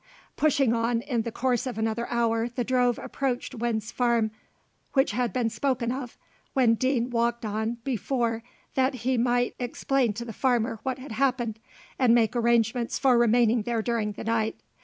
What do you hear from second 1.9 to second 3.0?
hour the drove